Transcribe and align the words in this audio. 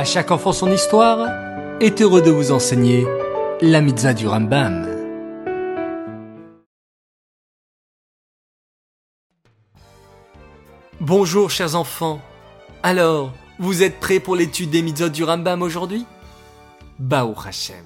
À 0.00 0.04
chaque 0.04 0.30
enfant 0.30 0.54
son 0.54 0.72
histoire 0.72 1.28
est 1.78 2.00
heureux 2.00 2.22
de 2.22 2.30
vous 2.30 2.52
enseigner 2.52 3.06
la 3.60 3.82
mitzvah 3.82 4.14
du 4.14 4.26
Rambam. 4.26 4.88
Bonjour 11.00 11.50
chers 11.50 11.74
enfants. 11.74 12.18
Alors, 12.82 13.34
vous 13.58 13.82
êtes 13.82 14.00
prêts 14.00 14.20
pour 14.20 14.36
l'étude 14.36 14.70
des 14.70 14.80
mitzvot 14.80 15.10
du 15.10 15.22
Rambam 15.22 15.60
aujourd'hui? 15.60 16.06
Baou 16.98 17.34
Hashem, 17.46 17.84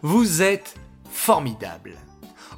vous 0.00 0.40
êtes 0.40 0.76
formidables. 1.10 1.98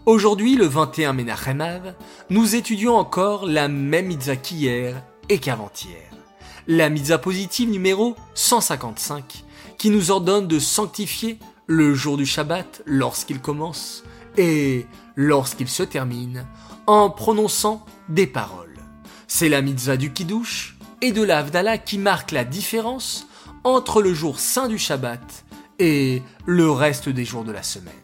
Aujourd'hui, 0.07 0.55
le 0.55 0.66
21 0.66 1.12
Menachem 1.12 1.93
nous 2.30 2.55
étudions 2.55 2.95
encore 2.95 3.46
la 3.46 3.66
même 3.66 4.07
mitzvah 4.07 4.37
qu'hier 4.37 5.03
et 5.29 5.39
qu'avant-hier 5.39 6.21
la 6.67 6.89
mitzvah 6.89 7.19
positive 7.19 7.71
numéro 7.71 8.17
155, 8.35 9.45
qui 9.79 9.91
nous 9.91 10.11
ordonne 10.11 10.47
de 10.47 10.59
sanctifier 10.59 11.39
le 11.66 11.95
jour 11.95 12.16
du 12.16 12.27
Shabbat 12.27 12.83
lorsqu'il 12.87 13.41
commence 13.41 14.05
et 14.37 14.87
lorsqu'il 15.17 15.69
se 15.69 15.83
termine 15.83 16.47
en 16.87 17.11
prononçant 17.11 17.84
des 18.09 18.27
paroles. 18.27 18.79
C'est 19.27 19.48
la 19.48 19.62
mitzvah 19.62 19.97
du 19.97 20.12
Kiddush 20.12 20.77
et 21.01 21.12
de 21.12 21.23
la 21.23 21.79
qui 21.79 21.98
marque 21.98 22.33
la 22.33 22.45
différence 22.45 23.27
entre 23.65 24.03
le 24.03 24.15
jour 24.15 24.39
saint 24.39 24.69
du 24.69 24.79
Shabbat 24.79 25.45
et 25.79 26.23
le 26.47 26.70
reste 26.70 27.09
des 27.09 27.25
jours 27.25 27.45
de 27.45 27.53
la 27.53 27.62
semaine. 27.62 27.95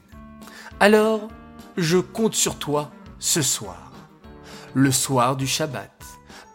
Alors, 0.80 1.28
je 1.76 1.98
compte 1.98 2.34
sur 2.34 2.56
toi 2.56 2.90
ce 3.18 3.42
soir, 3.42 3.92
le 4.74 4.90
soir 4.90 5.36
du 5.36 5.46
Shabbat, 5.46 5.92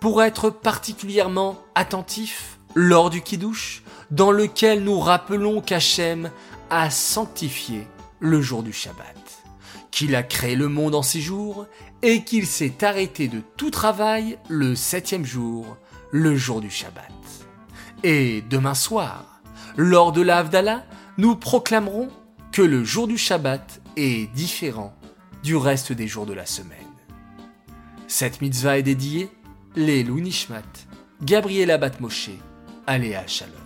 pour 0.03 0.21
être 0.21 0.49
particulièrement 0.49 1.63
attentif 1.75 2.59
lors 2.75 3.09
du 3.09 3.21
Kiddush, 3.21 3.83
dans 4.11 4.31
lequel 4.31 4.83
nous 4.83 4.99
rappelons 4.99 5.61
qu'Hachem 5.61 6.29
a 6.69 6.89
sanctifié 6.89 7.87
le 8.19 8.41
jour 8.41 8.63
du 8.63 8.73
Shabbat, 8.73 9.15
qu'il 9.91 10.17
a 10.17 10.23
créé 10.23 10.57
le 10.57 10.67
monde 10.67 10.93
en 10.93 11.03
six 11.03 11.21
jours 11.21 11.67
et 12.01 12.25
qu'il 12.25 12.47
s'est 12.47 12.83
arrêté 12.83 13.29
de 13.29 13.41
tout 13.55 13.71
travail 13.71 14.37
le 14.49 14.75
septième 14.75 15.23
jour, 15.23 15.77
le 16.11 16.35
jour 16.35 16.59
du 16.59 16.69
Shabbat. 16.69 17.13
Et 18.03 18.43
demain 18.49 18.75
soir, 18.75 19.41
lors 19.77 20.11
de 20.11 20.21
l'Avdallah, 20.21 20.83
nous 21.17 21.37
proclamerons 21.37 22.09
que 22.51 22.61
le 22.61 22.83
jour 22.83 23.07
du 23.07 23.17
Shabbat 23.17 23.79
est 23.95 24.29
différent 24.33 24.93
du 25.43 25.55
reste 25.55 25.93
des 25.93 26.09
jours 26.09 26.25
de 26.25 26.33
la 26.33 26.45
semaine. 26.45 26.77
Cette 28.09 28.41
mitzvah 28.41 28.77
est 28.77 28.83
dédiée 28.83 29.29
les 29.75 30.03
Nishmat, 30.21 30.63
Gabriela 31.21 31.77
Batmoshe, 31.77 32.37
Aléa 32.85 33.25
Shalom. 33.27 33.62